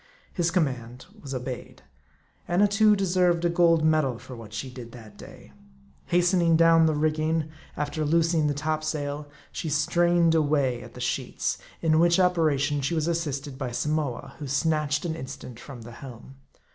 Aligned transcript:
His 0.33 0.49
command 0.49 1.05
was 1.21 1.35
obeyed. 1.35 1.83
Annatoo 2.47 2.95
deserved 2.95 3.45
a 3.45 3.49
gold 3.49 3.85
medal 3.85 4.17
for 4.17 4.35
what 4.35 4.51
she 4.51 4.67
did 4.71 4.93
that 4.93 5.15
day. 5.15 5.51
Hastening 6.07 6.57
down 6.57 6.87
the 6.87 6.95
rigging, 6.95 7.51
after 7.77 8.03
loosing 8.03 8.47
90 8.47 8.47
M 8.47 8.47
A 8.47 8.47
R 8.47 8.47
D 8.47 8.49
I. 8.49 8.51
the 8.51 8.59
topsail, 8.81 9.27
she 9.51 9.69
strained 9.69 10.33
away 10.33 10.81
at 10.81 10.95
the 10.95 11.01
sheets; 11.01 11.59
in 11.83 11.99
which 11.99 12.19
ope 12.19 12.39
ration 12.39 12.81
she 12.81 12.95
was 12.95 13.07
assisted 13.07 13.59
by 13.59 13.69
Samoa, 13.69 14.33
who 14.39 14.47
snatched 14.47 15.05
an 15.05 15.15
instant 15.15 15.59
from 15.59 15.83
the 15.83 15.91
helm. 15.91 16.33